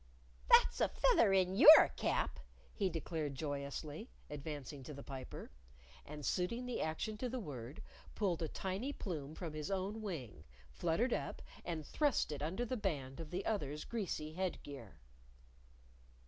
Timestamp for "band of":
12.77-13.29